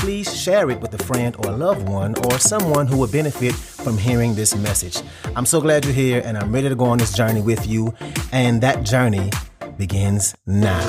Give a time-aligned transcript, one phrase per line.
[0.00, 3.54] please share it with a friend or a loved one or someone who would benefit
[3.54, 4.98] from hearing this message.
[5.36, 7.92] I'm so glad you're here and I'm ready to go on this journey with you.
[8.32, 9.30] And that journey
[9.76, 10.80] begins now.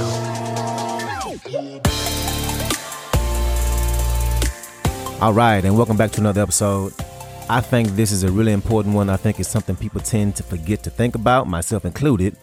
[5.20, 6.94] All right, and welcome back to another episode.
[7.50, 9.10] I think this is a really important one.
[9.10, 12.38] I think it's something people tend to forget to think about, myself included.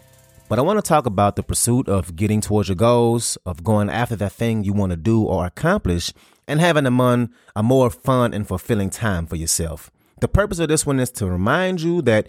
[0.51, 3.89] But I want to talk about the pursuit of getting towards your goals, of going
[3.89, 6.13] after that thing you want to do or accomplish,
[6.49, 9.91] and having a, mon- a more fun and fulfilling time for yourself.
[10.21, 12.27] The purpose of this one is to remind you that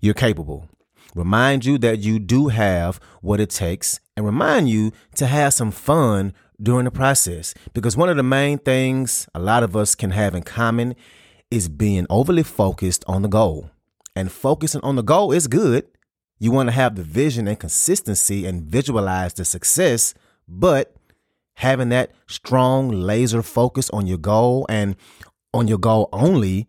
[0.00, 0.68] you're capable,
[1.14, 5.70] remind you that you do have what it takes, and remind you to have some
[5.70, 7.52] fun during the process.
[7.74, 10.94] Because one of the main things a lot of us can have in common
[11.50, 13.70] is being overly focused on the goal.
[14.14, 15.86] And focusing on the goal is good.
[16.38, 20.14] You want to have the vision and consistency and visualize the success,
[20.48, 20.95] but
[21.56, 24.96] having that strong laser focus on your goal and
[25.52, 26.68] on your goal only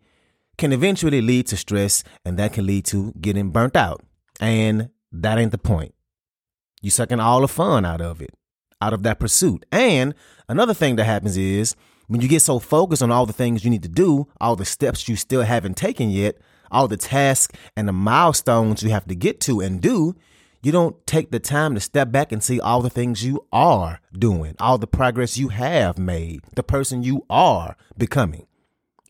[0.56, 4.02] can eventually lead to stress and that can lead to getting burnt out.
[4.40, 5.94] And that ain't the point.
[6.80, 8.30] You're sucking all the fun out of it,
[8.80, 9.64] out of that pursuit.
[9.70, 10.14] And
[10.48, 13.70] another thing that happens is when you get so focused on all the things you
[13.70, 16.36] need to do, all the steps you still haven't taken yet,
[16.70, 20.14] all the tasks and the milestones you have to get to and do,
[20.62, 24.00] you don't take the time to step back and see all the things you are
[24.12, 28.46] doing, all the progress you have made, the person you are becoming.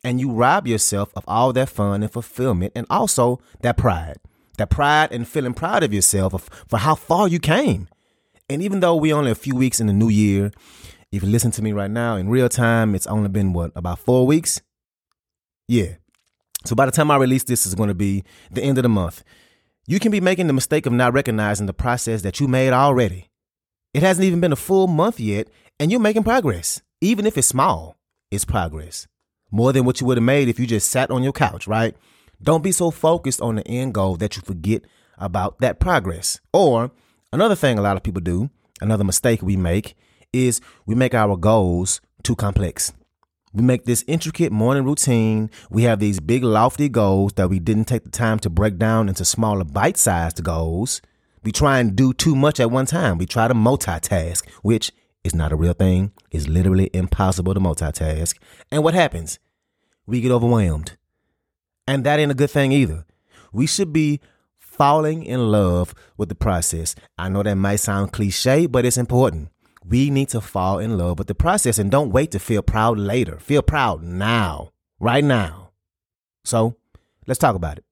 [0.05, 4.19] And you rob yourself of all that fun and fulfillment and also that pride.
[4.59, 7.89] That pride and feeling proud of yourself for how far you came.
[8.51, 10.53] And even though we're only a few weeks in the new year,
[11.11, 13.99] if you listen to me right now in real time, it's only been what, about
[13.99, 14.61] four weeks?
[15.67, 15.95] Yeah.
[16.65, 18.89] So by the time I release this, is going to be the end of the
[18.89, 19.23] month.
[19.91, 23.31] You can be making the mistake of not recognizing the process that you made already.
[23.95, 25.49] It hasn't even been a full month yet,
[25.81, 26.83] and you're making progress.
[27.01, 27.97] Even if it's small,
[28.31, 29.07] it's progress.
[29.51, 31.97] More than what you would have made if you just sat on your couch, right?
[32.43, 34.83] Don't be so focused on the end goal that you forget
[35.17, 36.39] about that progress.
[36.53, 36.91] Or
[37.33, 38.51] another thing a lot of people do,
[38.83, 39.97] another mistake we make,
[40.35, 42.93] is we make our goals too complex.
[43.53, 45.51] We make this intricate morning routine.
[45.71, 49.09] We have these big, lofty goals that we didn't take the time to break down
[49.09, 51.01] into smaller, bite sized goals.
[51.43, 53.17] We try and do too much at one time.
[53.17, 54.93] We try to multitask, which
[55.25, 56.13] is not a real thing.
[56.31, 58.37] It's literally impossible to multitask.
[58.71, 59.39] And what happens?
[60.07, 60.97] We get overwhelmed.
[61.87, 63.07] And that ain't a good thing either.
[63.53, 64.21] We should be
[64.59, 66.95] falling in love with the process.
[67.17, 69.49] I know that might sound cliche, but it's important.
[69.85, 72.99] We need to fall in love with the process and don't wait to feel proud
[72.99, 73.39] later.
[73.39, 75.71] Feel proud now, right now.
[76.45, 76.77] So
[77.27, 77.85] let's talk about it.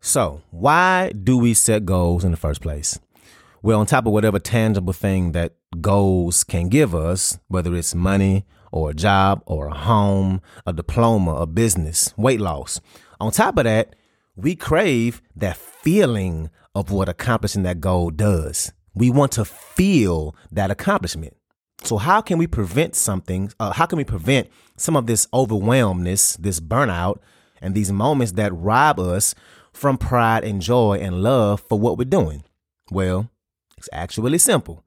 [0.00, 2.98] So, why do we set goals in the first place?
[3.62, 8.46] Well, on top of whatever tangible thing that goals can give us, whether it's money
[8.70, 12.80] or a job or a home, a diploma, a business, weight loss,
[13.20, 13.96] on top of that,
[14.36, 18.72] we crave that feeling of what accomplishing that goal does.
[18.94, 21.36] We want to feel that accomplishment.
[21.82, 23.52] So how can we prevent something?
[23.60, 27.18] Uh, how can we prevent some of this overwhelmness, this burnout,
[27.60, 29.34] and these moments that rob us
[29.72, 32.42] from pride and joy and love for what we're doing?
[32.90, 33.30] Well,
[33.76, 34.84] it's actually simple.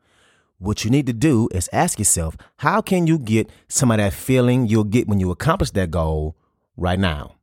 [0.57, 4.13] What you need to do is ask yourself, how can you get some of that
[4.13, 6.35] feeling you'll get when you accomplish that goal
[6.77, 7.35] right now?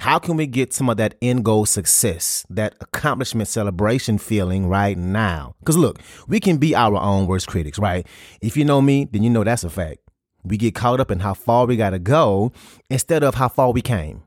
[0.00, 4.96] How can we get some of that end goal success, that accomplishment celebration feeling right
[4.96, 5.54] now?
[5.58, 8.06] Because look, we can be our own worst critics, right?
[8.40, 9.98] If you know me, then you know that's a fact.
[10.42, 12.50] We get caught up in how far we got to go
[12.88, 14.22] instead of how far we came.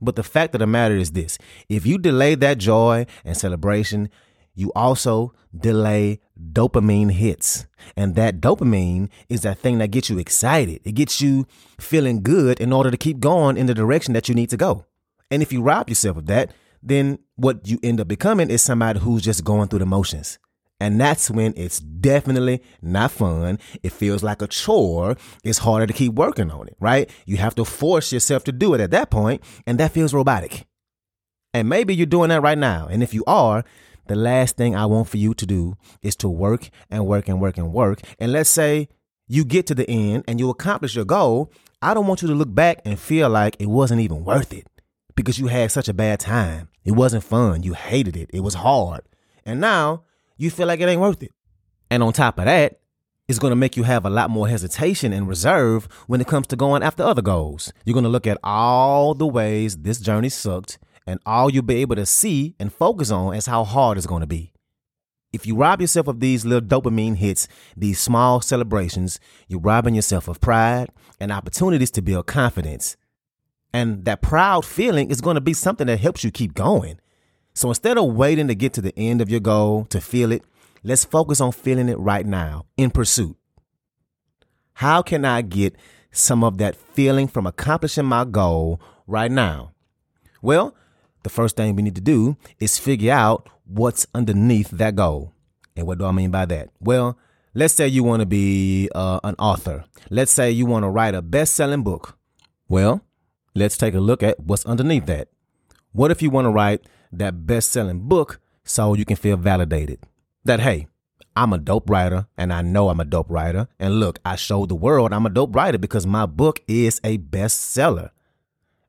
[0.00, 4.10] But the fact of the matter is this if you delay that joy and celebration,
[4.54, 7.66] you also delay dopamine hits.
[7.96, 10.82] And that dopamine is that thing that gets you excited.
[10.84, 11.48] It gets you
[11.80, 14.86] feeling good in order to keep going in the direction that you need to go.
[15.30, 19.00] And if you rob yourself of that, then what you end up becoming is somebody
[19.00, 20.38] who's just going through the motions.
[20.80, 23.58] And that's when it's definitely not fun.
[23.82, 25.16] It feels like a chore.
[25.44, 27.10] It's harder to keep working on it, right?
[27.26, 30.66] You have to force yourself to do it at that point, and that feels robotic.
[31.52, 32.86] And maybe you're doing that right now.
[32.90, 33.62] And if you are,
[34.06, 37.40] the last thing I want for you to do is to work and work and
[37.40, 38.00] work and work.
[38.18, 38.88] And let's say
[39.28, 42.34] you get to the end and you accomplish your goal, I don't want you to
[42.34, 44.66] look back and feel like it wasn't even worth it
[45.16, 46.68] because you had such a bad time.
[46.84, 47.62] It wasn't fun.
[47.62, 48.30] You hated it.
[48.32, 49.02] It was hard.
[49.44, 50.04] And now
[50.36, 51.32] you feel like it ain't worth it.
[51.90, 52.80] And on top of that,
[53.28, 56.48] it's going to make you have a lot more hesitation and reserve when it comes
[56.48, 57.72] to going after other goals.
[57.84, 61.76] You're going to look at all the ways this journey sucked, and all you'll be
[61.76, 64.52] able to see and focus on is how hard it's going to be.
[65.32, 67.46] If you rob yourself of these little dopamine hits,
[67.76, 70.88] these small celebrations, you're robbing yourself of pride
[71.20, 72.96] and opportunities to build confidence.
[73.72, 76.98] And that proud feeling is going to be something that helps you keep going.
[77.54, 80.42] So instead of waiting to get to the end of your goal to feel it,
[80.82, 83.36] let's focus on feeling it right now in pursuit.
[84.74, 85.76] How can I get
[86.10, 89.72] some of that feeling from accomplishing my goal right now?
[90.42, 90.74] Well,
[91.22, 95.34] the first thing we need to do is figure out what's underneath that goal.
[95.76, 96.70] And what do I mean by that?
[96.80, 97.18] Well,
[97.54, 99.84] let's say you want to be uh, an author.
[100.08, 102.16] Let's say you want to write a best selling book.
[102.68, 103.02] Well,
[103.54, 105.28] let's take a look at what's underneath that.
[105.92, 110.00] What if you want to write that best selling book so you can feel validated?
[110.44, 110.86] That, hey,
[111.36, 113.68] I'm a dope writer and I know I'm a dope writer.
[113.78, 117.18] And look, I showed the world I'm a dope writer because my book is a
[117.18, 118.10] bestseller.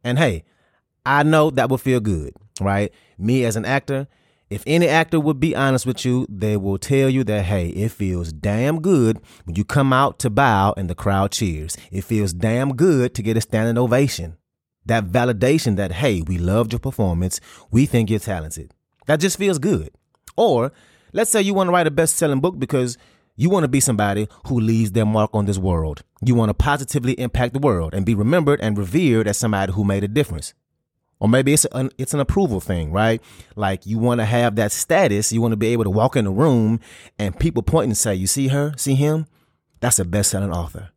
[0.04, 0.44] And hey,
[1.06, 2.92] I know that will feel good, right?
[3.18, 4.08] Me as an actor,
[4.52, 7.90] if any actor would be honest with you, they will tell you that, hey, it
[7.90, 11.78] feels damn good when you come out to bow and the crowd cheers.
[11.90, 14.36] It feels damn good to get a standing ovation.
[14.86, 17.40] That validation that, hey, we loved your performance.
[17.70, 18.74] We think you're talented.
[19.06, 19.92] That just feels good.
[20.36, 20.72] Or
[21.14, 22.98] let's say you want to write a best selling book because
[23.36, 26.04] you want to be somebody who leaves their mark on this world.
[26.24, 29.84] You want to positively impact the world and be remembered and revered as somebody who
[29.84, 30.54] made a difference.
[31.20, 33.22] Or maybe it's an, it's an approval thing, right?
[33.56, 35.32] Like you want to have that status.
[35.32, 36.80] You want to be able to walk in the room
[37.20, 39.28] and people point and say, you see her, see him?
[39.80, 40.90] That's a best selling author.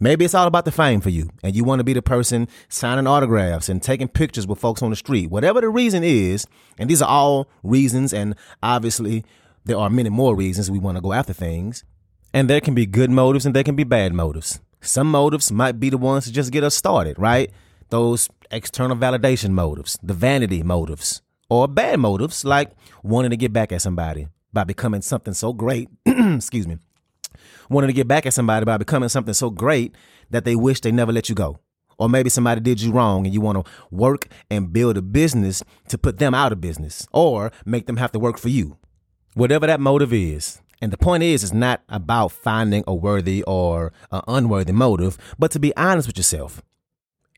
[0.00, 2.46] Maybe it's all about the fame for you and you want to be the person
[2.68, 5.28] signing autographs and taking pictures with folks on the street.
[5.28, 6.46] Whatever the reason is,
[6.78, 9.24] and these are all reasons, and obviously
[9.64, 11.82] there are many more reasons we want to go after things.
[12.32, 14.60] And there can be good motives and there can be bad motives.
[14.80, 17.50] Some motives might be the ones to just get us started, right?
[17.88, 22.70] Those external validation motives, the vanity motives, or bad motives like
[23.02, 26.78] wanting to get back at somebody by becoming something so great, excuse me,
[27.68, 29.94] wanting to get back at somebody by becoming something so great
[30.30, 31.58] that they wish they never let you go.
[31.98, 35.64] Or maybe somebody did you wrong and you want to work and build a business
[35.88, 38.78] to put them out of business or make them have to work for you.
[39.34, 40.60] Whatever that motive is.
[40.80, 45.50] And the point is, it's not about finding a worthy or an unworthy motive, but
[45.50, 46.62] to be honest with yourself.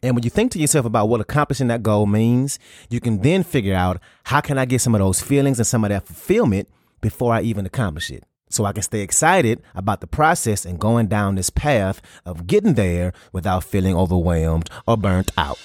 [0.02, 2.58] And when you think to yourself about what accomplishing that goal means,
[2.90, 5.84] you can then figure out how can I get some of those feelings and some
[5.84, 6.68] of that fulfillment
[7.00, 11.06] before I even accomplish it so I can stay excited about the process and going
[11.06, 15.58] down this path of getting there without feeling overwhelmed or burnt out.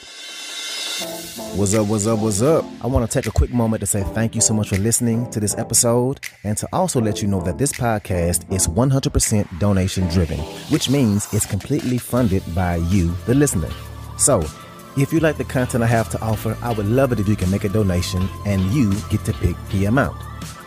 [1.56, 2.64] What's up, what's up, what's up?
[2.82, 5.30] I want to take a quick moment to say thank you so much for listening
[5.32, 10.08] to this episode and to also let you know that this podcast is 100% donation
[10.08, 10.40] driven,
[10.70, 13.70] which means it's completely funded by you, the listener.
[14.18, 14.42] So,
[15.04, 17.36] if you like the content I have to offer, I would love it if you
[17.36, 20.16] can make a donation and you get to pick the amount.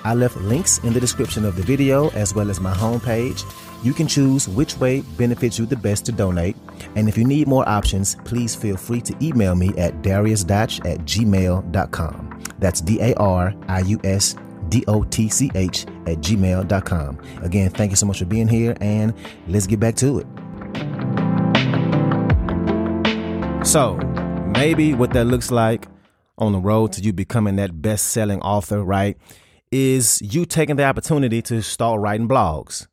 [0.04, 3.44] I left links in the description of the video as well as my homepage.
[3.82, 6.56] You can choose which way benefits you the best to donate.
[6.94, 11.00] And if you need more options, please feel free to email me at dariusdotch at
[11.00, 12.42] gmail.com.
[12.58, 14.34] That's D A R I U S
[14.68, 17.18] D O T C H at gmail.com.
[17.42, 19.14] Again, thank you so much for being here, and
[19.46, 20.26] let's get back to it.
[23.66, 23.98] So,
[24.58, 25.86] maybe what that looks like
[26.38, 29.16] on the road to you becoming that best selling author, right?
[29.70, 32.86] is you taking the opportunity to start writing blogs.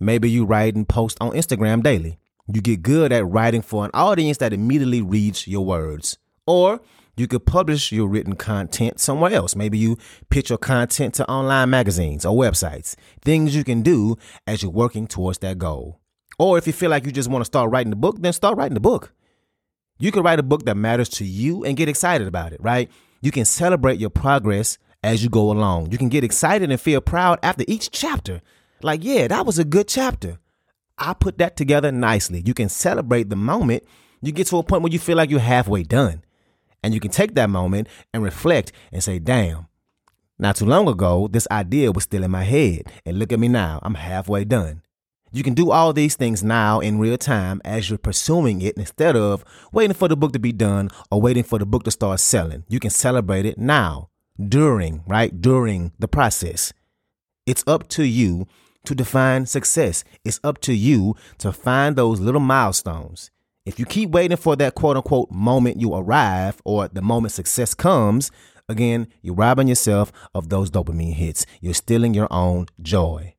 [0.00, 2.18] Maybe you write and post on Instagram daily.
[2.52, 6.18] You get good at writing for an audience that immediately reads your words.
[6.46, 6.80] Or
[7.16, 9.56] you could publish your written content somewhere else.
[9.56, 9.98] Maybe you
[10.30, 12.94] pitch your content to online magazines or websites.
[13.22, 16.00] Things you can do as you're working towards that goal.
[16.38, 18.56] Or if you feel like you just want to start writing the book, then start
[18.56, 19.12] writing the book.
[19.98, 22.90] You can write a book that matters to you and get excited about it, right?
[23.20, 25.90] You can celebrate your progress as you go along.
[25.90, 28.40] You can get excited and feel proud after each chapter.
[28.82, 30.38] Like, yeah, that was a good chapter.
[30.98, 32.42] I put that together nicely.
[32.44, 33.84] You can celebrate the moment.
[34.20, 36.22] You get to a point where you feel like you're halfway done.
[36.82, 39.66] And you can take that moment and reflect and say, damn,
[40.38, 42.82] not too long ago, this idea was still in my head.
[43.04, 44.82] And look at me now, I'm halfway done.
[45.30, 49.16] You can do all these things now in real time as you're pursuing it instead
[49.16, 52.20] of waiting for the book to be done or waiting for the book to start
[52.20, 52.64] selling.
[52.68, 54.08] You can celebrate it now
[54.42, 55.40] during, right?
[55.40, 56.72] During the process.
[57.46, 58.46] It's up to you
[58.84, 60.04] to define success.
[60.24, 63.30] It's up to you to find those little milestones.
[63.66, 67.74] If you keep waiting for that quote unquote moment you arrive or the moment success
[67.74, 68.30] comes,
[68.66, 71.44] again, you're robbing yourself of those dopamine hits.
[71.60, 73.34] You're stealing your own joy.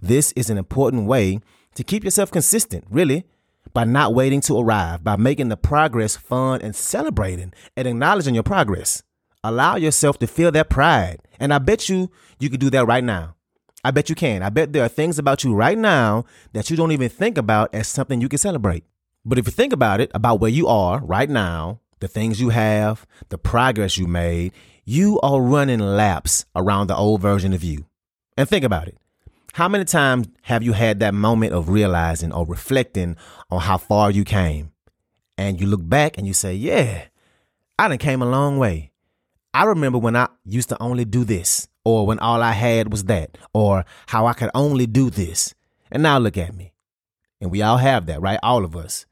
[0.00, 1.40] This is an important way
[1.74, 3.24] to keep yourself consistent, really,
[3.72, 8.42] by not waiting to arrive, by making the progress fun and celebrating and acknowledging your
[8.42, 9.02] progress.
[9.44, 11.20] Allow yourself to feel that pride.
[11.38, 13.36] And I bet you you could do that right now.
[13.84, 14.42] I bet you can.
[14.42, 17.72] I bet there are things about you right now that you don't even think about
[17.74, 18.84] as something you can celebrate.
[19.24, 22.48] But if you think about it, about where you are right now, the things you
[22.50, 24.52] have, the progress you made,
[24.84, 27.86] you are running laps around the old version of you.
[28.36, 28.96] And think about it.
[29.56, 33.16] How many times have you had that moment of realizing or reflecting
[33.48, 34.72] on how far you came?
[35.38, 37.06] And you look back and you say, yeah,
[37.78, 38.92] I done came a long way.
[39.54, 43.04] I remember when I used to only do this, or when all I had was
[43.04, 45.54] that, or how I could only do this.
[45.90, 46.74] And now look at me.
[47.40, 48.38] And we all have that, right?
[48.42, 49.06] All of us.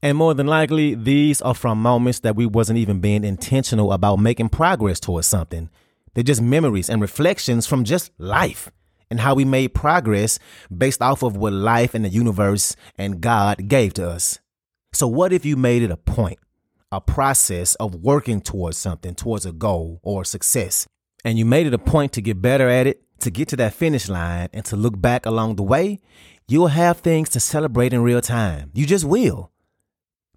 [0.00, 4.20] And more than likely, these are from moments that we wasn't even being intentional about
[4.20, 5.70] making progress towards something.
[6.14, 8.70] They're just memories and reflections from just life
[9.12, 10.38] and how we made progress
[10.74, 14.38] based off of what life and the universe and God gave to us.
[14.94, 16.38] So, what if you made it a point,
[16.90, 20.86] a process of working towards something, towards a goal or success,
[21.26, 23.74] and you made it a point to get better at it, to get to that
[23.74, 26.00] finish line, and to look back along the way?
[26.48, 28.70] You'll have things to celebrate in real time.
[28.72, 29.50] You just will.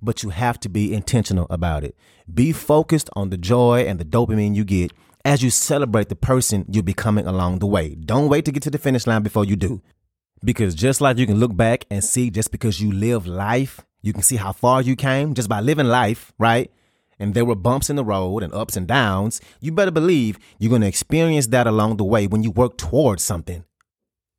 [0.02, 1.96] But you have to be intentional about it.
[2.32, 4.92] Be focused on the joy and the dopamine you get
[5.26, 7.96] as you celebrate the person you're becoming along the way.
[7.96, 9.82] Don't wait to get to the finish line before you do.
[10.44, 14.14] Because just like you can look back and see just because you live life, you
[14.14, 16.72] can see how far you came just by living life, right?
[17.18, 19.42] And there were bumps in the road and ups and downs.
[19.60, 23.24] You better believe you're going to experience that along the way when you work towards
[23.24, 23.66] something.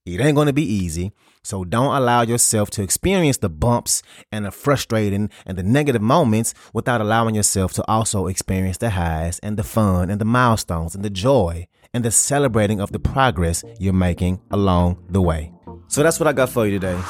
[0.05, 1.13] It ain't going to be easy.
[1.47, 6.55] So don't allow yourself to experience the bumps and the frustrating and the negative moments
[6.73, 11.05] without allowing yourself to also experience the highs and the fun and the milestones and
[11.05, 15.53] the joy and the celebrating of the progress you're making along the way.
[15.87, 17.01] So that's what I got for you today.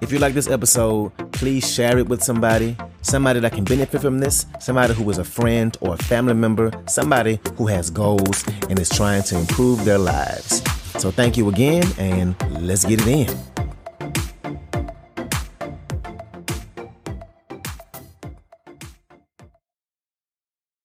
[0.00, 4.20] If you like this episode, please share it with somebody, somebody that can benefit from
[4.20, 8.78] this, somebody who is a friend or a family member, somebody who has goals and
[8.78, 10.62] is trying to improve their lives.
[10.98, 13.51] So thank you again, and let's get it in.